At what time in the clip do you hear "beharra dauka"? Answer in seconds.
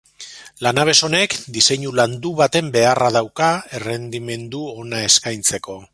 2.77-3.53